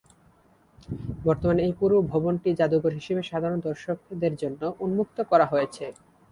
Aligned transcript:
বর্তমানে 1.25 1.61
এই 1.67 1.73
পুরো 1.79 1.95
ভবনটি 2.11 2.49
জাদুঘর 2.59 2.93
হিসেবে 2.99 3.21
সাধারণ 3.31 3.59
দর্শকদের 3.67 4.33
জন্যে 4.41 4.65
উন্মুক্ত 4.85 5.17
করা 5.31 5.45
হয়েছে। 5.51 5.85